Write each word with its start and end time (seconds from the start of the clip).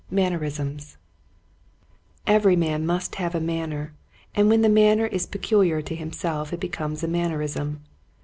Mannerisms, 0.09 0.97
Every 2.25 2.55
man 2.55 2.87
must 2.87 3.13
have 3.21 3.35
a 3.35 3.39
manner 3.39 3.93
and 4.33 4.49
when 4.49 4.61
the 4.63 4.67
manner 4.67 5.05
is 5.05 5.27
peculiar 5.27 5.83
to 5.83 5.93
himself 5.95 6.51
it 6.51 6.59
becomes 6.59 7.03
a 7.03 7.07
mannerism. 7.07 7.81